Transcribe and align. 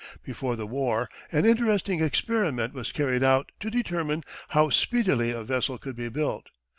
Before 0.23 0.55
the 0.55 0.65
war 0.65 1.07
an 1.31 1.45
interesting 1.45 2.01
experiment 2.01 2.73
was 2.73 2.91
carried 2.91 3.21
out 3.21 3.51
to 3.59 3.69
determine 3.69 4.23
how 4.47 4.71
speedily 4.71 5.29
a 5.29 5.43
vessel 5.43 5.77
could 5.77 5.95
be 5.95 6.09
built. 6.09 6.49